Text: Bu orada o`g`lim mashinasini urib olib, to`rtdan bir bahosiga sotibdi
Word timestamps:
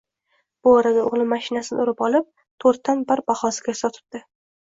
Bu 0.67 0.71
orada 0.77 1.01
o`g`lim 1.09 1.27
mashinasini 1.33 1.83
urib 1.83 2.01
olib, 2.07 2.25
to`rtdan 2.65 3.03
bir 3.13 3.21
bahosiga 3.29 3.77
sotibdi 3.83 4.23